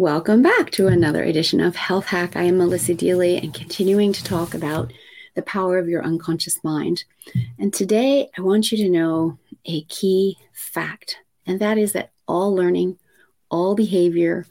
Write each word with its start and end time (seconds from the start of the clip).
Welcome 0.00 0.40
back 0.40 0.70
to 0.70 0.86
another 0.86 1.22
edition 1.22 1.60
of 1.60 1.76
Health 1.76 2.06
Hack. 2.06 2.34
I 2.34 2.44
am 2.44 2.56
Melissa 2.56 2.94
Deally 2.94 3.36
and 3.36 3.52
continuing 3.52 4.14
to 4.14 4.24
talk 4.24 4.54
about 4.54 4.94
the 5.34 5.42
power 5.42 5.76
of 5.76 5.90
your 5.90 6.02
unconscious 6.02 6.64
mind. 6.64 7.04
And 7.58 7.70
today 7.70 8.30
I 8.34 8.40
want 8.40 8.72
you 8.72 8.78
to 8.78 8.88
know 8.88 9.38
a 9.66 9.82
key 9.84 10.38
fact, 10.54 11.18
and 11.44 11.60
that 11.60 11.76
is 11.76 11.92
that 11.92 12.12
all 12.26 12.54
learning, 12.54 12.98
all 13.50 13.74
behavior, 13.74 14.46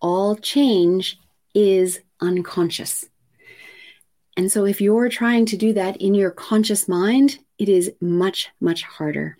all 0.00 0.36
change 0.36 1.18
is 1.52 1.98
unconscious. 2.20 3.04
And 4.36 4.52
so 4.52 4.64
if 4.64 4.80
you're 4.80 5.08
trying 5.08 5.46
to 5.46 5.56
do 5.56 5.72
that 5.72 5.96
in 5.96 6.14
your 6.14 6.30
conscious 6.30 6.86
mind, 6.86 7.40
it 7.58 7.68
is 7.68 7.90
much, 8.00 8.50
much 8.60 8.84
harder. 8.84 9.36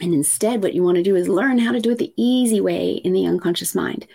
And 0.00 0.14
instead, 0.14 0.62
what 0.62 0.72
you 0.72 0.82
want 0.82 0.96
to 0.96 1.02
do 1.02 1.16
is 1.16 1.28
learn 1.28 1.58
how 1.58 1.72
to 1.72 1.80
do 1.80 1.90
it 1.90 1.98
the 1.98 2.14
easy 2.16 2.62
way 2.62 2.92
in 2.92 3.12
the 3.12 3.26
unconscious 3.26 3.74
mind. 3.74 4.06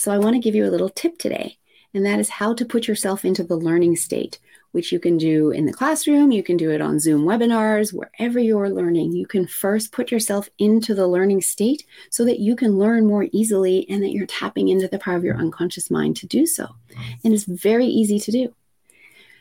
So 0.00 0.10
I 0.10 0.16
want 0.16 0.32
to 0.32 0.40
give 0.40 0.54
you 0.54 0.64
a 0.64 0.72
little 0.72 0.88
tip 0.88 1.18
today, 1.18 1.58
and 1.92 2.06
that 2.06 2.18
is 2.18 2.30
how 2.30 2.54
to 2.54 2.64
put 2.64 2.88
yourself 2.88 3.22
into 3.22 3.44
the 3.44 3.54
learning 3.54 3.96
state, 3.96 4.38
which 4.72 4.92
you 4.92 4.98
can 4.98 5.18
do 5.18 5.50
in 5.50 5.66
the 5.66 5.74
classroom, 5.74 6.32
you 6.32 6.42
can 6.42 6.56
do 6.56 6.70
it 6.70 6.80
on 6.80 6.98
Zoom 6.98 7.26
webinars, 7.26 7.92
wherever 7.92 8.38
you're 8.38 8.70
learning. 8.70 9.12
You 9.12 9.26
can 9.26 9.46
first 9.46 9.92
put 9.92 10.10
yourself 10.10 10.48
into 10.58 10.94
the 10.94 11.06
learning 11.06 11.42
state 11.42 11.84
so 12.08 12.24
that 12.24 12.38
you 12.38 12.56
can 12.56 12.78
learn 12.78 13.06
more 13.06 13.26
easily 13.30 13.86
and 13.90 14.02
that 14.02 14.12
you're 14.12 14.24
tapping 14.24 14.68
into 14.68 14.88
the 14.88 14.98
power 14.98 15.16
of 15.16 15.24
your 15.24 15.36
unconscious 15.36 15.90
mind 15.90 16.16
to 16.16 16.26
do 16.26 16.46
so. 16.46 16.76
And 17.22 17.34
it's 17.34 17.44
very 17.44 17.84
easy 17.84 18.18
to 18.20 18.32
do. 18.32 18.54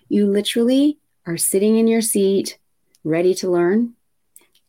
You 0.10 0.26
literally 0.26 0.98
are 1.26 1.38
sitting 1.38 1.78
in 1.78 1.88
your 1.88 2.02
seat, 2.02 2.58
ready 3.06 3.34
to 3.36 3.50
learn, 3.50 3.94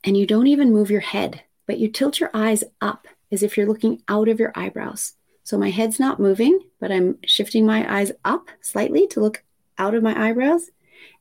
and 0.05 0.17
you 0.17 0.25
don't 0.25 0.47
even 0.47 0.73
move 0.73 0.89
your 0.93 1.01
head, 1.01 1.43
but 1.67 1.79
you 1.79 1.89
tilt 1.89 2.21
your 2.21 2.31
eyes 2.33 2.63
up 2.81 3.09
as 3.33 3.43
if 3.43 3.57
you're 3.57 3.67
looking 3.67 4.05
out 4.07 4.29
of 4.29 4.39
your 4.39 4.53
eyebrows. 4.55 5.15
So 5.51 5.59
my 5.59 5.71
head's 5.71 5.99
not 5.99 6.21
moving, 6.21 6.61
but 6.79 6.93
I'm 6.93 7.19
shifting 7.27 7.67
my 7.67 7.85
eyes 7.93 8.13
up 8.25 8.51
slightly 8.61 9.09
to 9.09 9.19
look 9.19 9.43
out 9.79 9.97
of 9.97 10.03
my 10.05 10.29
eyebrows. 10.29 10.71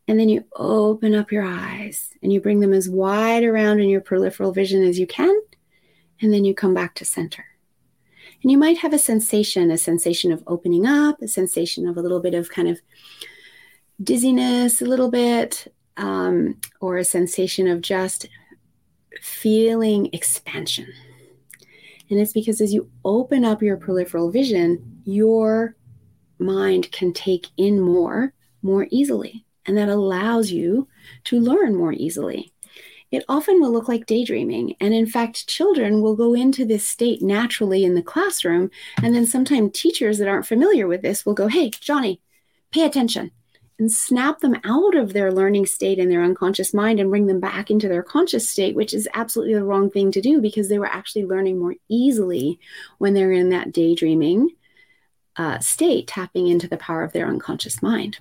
And 0.08 0.20
then 0.20 0.30
you 0.30 0.46
open 0.56 1.16
up 1.16 1.32
your 1.32 1.42
eyes 1.42 2.12
and 2.22 2.32
you 2.32 2.40
bring 2.40 2.60
them 2.60 2.72
as 2.72 2.88
wide 2.88 3.44
around 3.44 3.80
in 3.80 3.90
your 3.90 4.02
peripheral 4.02 4.52
vision 4.52 4.84
as 4.84 5.00
you 5.00 5.08
can. 5.08 5.36
And 6.22 6.32
then 6.32 6.46
you 6.46 6.54
come 6.54 6.76
back 6.76 6.94
to 6.96 7.06
center. 7.06 7.44
And 8.44 8.52
you 8.52 8.60
might 8.60 8.78
have 8.78 8.94
a 8.94 9.00
sensation, 9.00 9.72
a 9.72 9.80
sensation 9.80 10.32
of 10.32 10.44
opening 10.46 10.86
up, 10.86 11.20
a 11.24 11.28
sensation 11.28 11.88
of 11.88 11.98
a 11.98 12.02
little 12.02 12.20
bit 12.20 12.36
of 12.36 12.52
kind 12.52 12.68
of 12.68 12.80
dizziness, 14.04 14.80
a 14.80 14.86
little 14.86 15.10
bit, 15.10 15.74
um, 15.98 16.60
or 16.82 16.98
a 16.98 17.04
sensation 17.04 17.68
of 17.68 17.82
just 17.82 18.30
feeling 19.24 20.08
expansion. 20.14 20.94
And 22.10 22.20
it's 22.20 22.34
because 22.34 22.62
as 22.62 22.74
you 22.74 22.90
open 23.06 23.46
up 23.46 23.62
your 23.62 23.78
peripheral 23.78 24.32
vision, 24.32 25.02
your 25.06 25.76
mind 26.40 26.92
can 26.92 27.14
take 27.14 27.48
in 27.58 27.80
more 27.80 28.34
more 28.62 28.88
easily. 28.92 29.46
And 29.66 29.78
that 29.78 29.90
allows 29.90 30.52
you 30.52 30.88
to 31.26 31.40
learn 31.40 31.76
more 31.76 31.94
easily. 31.94 32.52
It 33.12 33.24
often 33.30 33.60
will 33.60 33.72
look 33.72 33.88
like 33.88 34.06
daydreaming. 34.06 34.76
And 34.80 34.94
in 34.94 35.06
fact, 35.06 35.48
children 35.48 36.02
will 36.02 36.16
go 36.16 36.34
into 36.34 36.66
this 36.66 36.88
state 36.88 37.22
naturally 37.22 37.84
in 37.84 37.96
the 37.96 38.04
classroom. 38.04 38.70
And 39.02 39.16
then 39.16 39.26
sometimes 39.26 39.72
teachers 39.74 40.18
that 40.18 40.28
aren't 40.28 40.46
familiar 40.46 40.88
with 40.88 41.02
this 41.02 41.26
will 41.26 41.34
go, 41.34 41.48
Hey, 41.48 41.70
Johnny, 41.70 42.22
pay 42.72 42.84
attention 42.84 43.32
and 43.80 43.92
snap 43.92 44.40
them 44.40 44.56
out 44.66 44.96
of 44.96 45.14
their 45.14 45.32
learning 45.32 45.66
state 45.66 45.98
in 45.98 46.10
their 46.10 46.22
unconscious 46.22 46.74
mind 46.74 47.00
and 47.00 47.10
bring 47.10 47.28
them 47.28 47.40
back 47.40 47.72
into 47.72 47.88
their 47.88 48.04
conscious 48.04 48.48
state, 48.50 48.76
which 48.76 48.94
is 48.94 49.08
absolutely 49.14 49.56
the 49.56 49.64
wrong 49.64 49.90
thing 49.90 50.12
to 50.12 50.22
do 50.22 50.42
because 50.42 50.68
they 50.68 50.78
were 50.78 50.86
actually 50.86 51.26
learning 51.26 51.58
more 51.58 51.76
easily 51.88 52.60
when 52.98 53.14
they're 53.14 53.32
in 53.32 53.50
that 53.50 53.72
daydreaming 53.72 54.50
uh, 55.38 55.58
state, 55.60 56.08
tapping 56.08 56.48
into 56.48 56.68
the 56.68 56.78
power 56.78 57.04
of 57.04 57.14
their 57.14 57.28
unconscious 57.28 57.82
mind. 57.82 58.18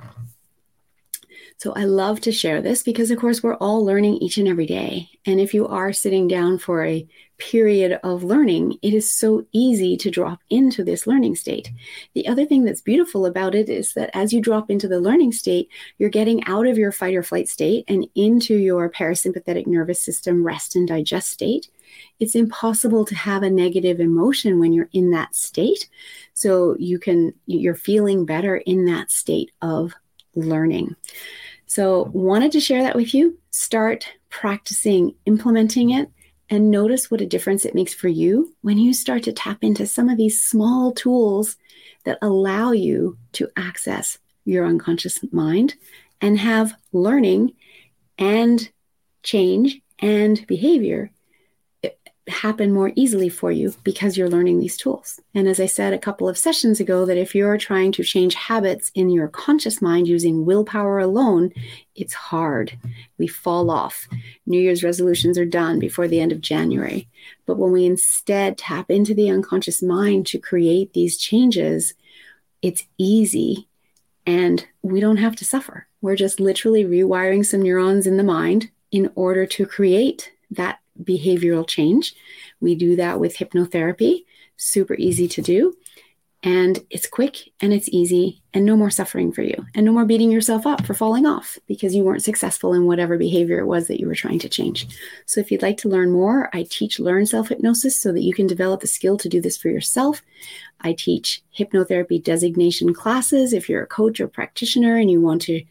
So 1.58 1.72
I 1.72 1.86
love 1.86 2.20
to 2.20 2.30
share 2.30 2.62
this 2.62 2.84
because, 2.84 3.10
of 3.10 3.18
course, 3.18 3.42
we're 3.42 3.56
all 3.56 3.84
learning 3.84 4.18
each 4.18 4.38
and 4.38 4.46
every 4.46 4.64
day. 4.64 5.10
And 5.26 5.40
if 5.40 5.52
you 5.52 5.66
are 5.66 5.92
sitting 5.92 6.28
down 6.28 6.58
for 6.58 6.84
a 6.84 7.04
period 7.38 7.98
of 8.04 8.22
learning, 8.22 8.78
it 8.80 8.94
is 8.94 9.10
so 9.10 9.44
easy 9.50 9.96
to 9.96 10.08
drop 10.08 10.38
into 10.50 10.84
this 10.84 11.04
learning 11.04 11.34
state. 11.34 11.72
The 12.14 12.28
other 12.28 12.44
thing 12.44 12.62
that's 12.64 12.80
beautiful 12.80 13.26
about 13.26 13.56
it 13.56 13.68
is 13.68 13.92
that 13.94 14.10
as 14.14 14.32
you 14.32 14.40
drop 14.40 14.70
into 14.70 14.86
the 14.86 15.00
learning 15.00 15.32
state, 15.32 15.68
you're 15.98 16.10
getting 16.10 16.44
out 16.44 16.68
of 16.68 16.78
your 16.78 16.92
fight 16.92 17.16
or 17.16 17.24
flight 17.24 17.48
state 17.48 17.84
and 17.88 18.06
into 18.14 18.54
your 18.54 18.88
parasympathetic 18.88 19.66
nervous 19.66 20.00
system 20.00 20.44
rest 20.44 20.76
and 20.76 20.86
digest 20.86 21.28
state. 21.28 21.68
It's 22.20 22.36
impossible 22.36 23.04
to 23.06 23.16
have 23.16 23.42
a 23.42 23.50
negative 23.50 23.98
emotion 23.98 24.60
when 24.60 24.72
you're 24.72 24.90
in 24.92 25.10
that 25.10 25.34
state. 25.34 25.88
So 26.34 26.76
you 26.78 27.00
can, 27.00 27.34
you're 27.46 27.74
feeling 27.74 28.26
better 28.26 28.58
in 28.58 28.84
that 28.84 29.10
state 29.10 29.50
of 29.60 29.92
learning. 30.36 30.94
So, 31.68 32.10
wanted 32.12 32.50
to 32.52 32.60
share 32.60 32.82
that 32.82 32.96
with 32.96 33.14
you. 33.14 33.38
Start 33.50 34.08
practicing 34.30 35.14
implementing 35.26 35.90
it 35.90 36.10
and 36.50 36.70
notice 36.70 37.10
what 37.10 37.20
a 37.20 37.26
difference 37.26 37.64
it 37.64 37.74
makes 37.74 37.94
for 37.94 38.08
you 38.08 38.54
when 38.62 38.78
you 38.78 38.94
start 38.94 39.22
to 39.24 39.32
tap 39.32 39.58
into 39.62 39.86
some 39.86 40.08
of 40.08 40.16
these 40.16 40.42
small 40.42 40.92
tools 40.92 41.56
that 42.04 42.18
allow 42.22 42.72
you 42.72 43.18
to 43.32 43.48
access 43.56 44.18
your 44.44 44.66
unconscious 44.66 45.20
mind 45.30 45.74
and 46.20 46.38
have 46.38 46.74
learning 46.92 47.52
and 48.16 48.70
change 49.22 49.80
and 49.98 50.46
behavior 50.46 51.10
happen 52.28 52.72
more 52.72 52.92
easily 52.94 53.28
for 53.28 53.50
you 53.50 53.74
because 53.84 54.16
you're 54.16 54.28
learning 54.28 54.58
these 54.58 54.76
tools. 54.76 55.20
And 55.34 55.48
as 55.48 55.60
I 55.60 55.66
said 55.66 55.92
a 55.92 55.98
couple 55.98 56.28
of 56.28 56.38
sessions 56.38 56.80
ago, 56.80 57.04
that 57.04 57.16
if 57.16 57.34
you're 57.34 57.58
trying 57.58 57.92
to 57.92 58.04
change 58.04 58.34
habits 58.34 58.90
in 58.94 59.10
your 59.10 59.28
conscious 59.28 59.80
mind 59.80 60.08
using 60.08 60.44
willpower 60.44 60.98
alone, 60.98 61.52
it's 61.94 62.14
hard. 62.14 62.78
We 63.18 63.26
fall 63.26 63.70
off. 63.70 64.08
New 64.46 64.60
Year's 64.60 64.84
resolutions 64.84 65.38
are 65.38 65.44
done 65.44 65.78
before 65.78 66.08
the 66.08 66.20
end 66.20 66.32
of 66.32 66.40
January. 66.40 67.08
But 67.46 67.58
when 67.58 67.72
we 67.72 67.86
instead 67.86 68.58
tap 68.58 68.90
into 68.90 69.14
the 69.14 69.30
unconscious 69.30 69.82
mind 69.82 70.26
to 70.28 70.38
create 70.38 70.92
these 70.92 71.18
changes, 71.18 71.94
it's 72.62 72.84
easy 72.98 73.68
and 74.26 74.66
we 74.82 75.00
don't 75.00 75.16
have 75.16 75.36
to 75.36 75.44
suffer. 75.44 75.86
We're 76.02 76.16
just 76.16 76.38
literally 76.38 76.84
rewiring 76.84 77.46
some 77.46 77.62
neurons 77.62 78.06
in 78.06 78.18
the 78.18 78.22
mind 78.22 78.70
in 78.92 79.10
order 79.14 79.46
to 79.46 79.66
create 79.66 80.32
that 80.50 80.80
behavioral 81.02 81.66
change. 81.66 82.14
We 82.60 82.74
do 82.74 82.96
that 82.96 83.20
with 83.20 83.36
hypnotherapy, 83.36 84.24
super 84.56 84.94
easy 84.94 85.28
to 85.28 85.42
do. 85.42 85.74
And 86.44 86.78
it's 86.88 87.08
quick 87.08 87.50
and 87.60 87.72
it's 87.72 87.88
easy 87.88 88.42
and 88.54 88.64
no 88.64 88.76
more 88.76 88.90
suffering 88.90 89.32
for 89.32 89.42
you 89.42 89.66
and 89.74 89.84
no 89.84 89.90
more 89.90 90.04
beating 90.04 90.30
yourself 90.30 90.68
up 90.68 90.86
for 90.86 90.94
falling 90.94 91.26
off 91.26 91.58
because 91.66 91.96
you 91.96 92.04
weren't 92.04 92.22
successful 92.22 92.72
in 92.74 92.86
whatever 92.86 93.18
behavior 93.18 93.58
it 93.58 93.66
was 93.66 93.88
that 93.88 93.98
you 93.98 94.06
were 94.06 94.14
trying 94.14 94.38
to 94.38 94.48
change. 94.48 94.86
So, 95.26 95.40
if 95.40 95.50
you'd 95.50 95.62
like 95.62 95.78
to 95.78 95.88
learn 95.88 96.12
more, 96.12 96.48
I 96.54 96.64
teach 96.70 97.00
Learn 97.00 97.26
Self 97.26 97.48
Hypnosis 97.48 98.00
so 98.00 98.12
that 98.12 98.22
you 98.22 98.32
can 98.32 98.46
develop 98.46 98.82
the 98.82 98.86
skill 98.86 99.16
to 99.18 99.28
do 99.28 99.40
this 99.40 99.56
for 99.56 99.68
yourself. 99.68 100.22
I 100.80 100.92
teach 100.92 101.42
hypnotherapy 101.58 102.22
designation 102.22 102.94
classes 102.94 103.52
if 103.52 103.68
you're 103.68 103.82
a 103.82 103.88
coach 103.88 104.20
or 104.20 104.28
practitioner 104.28 104.96
and 104.96 105.10
you 105.10 105.20
want 105.20 105.42
to 105.42 105.64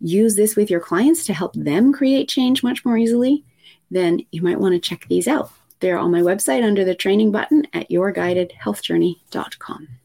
use 0.00 0.36
this 0.36 0.56
with 0.56 0.70
your 0.70 0.80
clients 0.80 1.26
to 1.26 1.34
help 1.34 1.52
them 1.52 1.92
create 1.92 2.30
change 2.30 2.62
much 2.62 2.82
more 2.82 2.96
easily 2.96 3.44
then 3.90 4.24
you 4.30 4.42
might 4.42 4.60
want 4.60 4.74
to 4.74 4.78
check 4.78 5.06
these 5.08 5.28
out. 5.28 5.50
They're 5.80 5.98
on 5.98 6.10
my 6.10 6.20
website 6.20 6.64
under 6.64 6.84
the 6.84 6.94
training 6.94 7.30
button 7.32 7.66
at 7.72 7.90
yourguidedhealthjourney.com. 7.90 9.88